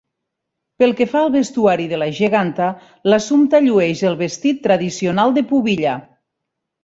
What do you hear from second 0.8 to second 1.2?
Pel que fa